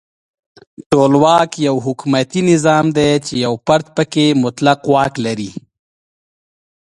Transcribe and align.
ټولواک 0.91 1.51
یو 1.67 1.75
حکومتي 1.85 2.41
نظام 2.51 2.85
دی 2.97 3.11
چې 3.25 3.33
یو 3.45 3.53
فرد 3.65 3.85
پکې 3.95 4.25
مطلق 4.43 4.79
واک 4.93 5.13
لري. 5.25 5.51